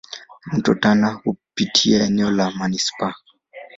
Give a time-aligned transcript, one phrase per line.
[0.53, 3.13] Mto Tana hupitia eneo la manispaa.